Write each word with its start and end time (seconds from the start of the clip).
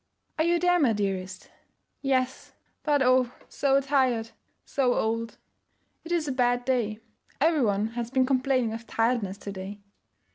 'Are 0.39 0.43
you 0.45 0.57
there, 0.57 0.79
my 0.79 0.93
dearest?' 0.93 1.51
'Yes, 2.01 2.53
but 2.81 3.03
oh, 3.03 3.29
so 3.47 3.79
tired, 3.79 4.31
so 4.65 4.95
old!' 4.95 5.37
'It 6.03 6.11
is 6.11 6.27
a 6.27 6.31
bad 6.31 6.65
day. 6.65 6.99
Every 7.39 7.61
one 7.61 7.89
has 7.89 8.09
been 8.09 8.25
complaining 8.25 8.73
of 8.73 8.87
tiredness 8.87 9.37
to 9.37 9.51
day.' 9.51 9.79